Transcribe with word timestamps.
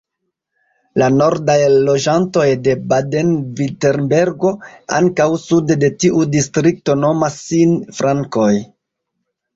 La 1.01 1.07
nordaj 1.17 1.57
loĝantoj 1.89 2.45
de 2.67 2.73
Baden-Virtembergo 2.93 4.55
ankaŭ 5.03 5.29
sude 5.45 5.79
de 5.85 5.93
tiu 6.05 6.25
distrikto 6.37 6.97
nomas 7.03 7.37
sin 7.51 7.79
Frankoj. 8.01 8.51